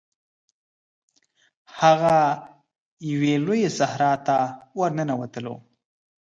[1.79, 2.15] هغه
[3.09, 4.37] یوې لويي صحرا ته
[4.79, 5.55] ورننوتلو.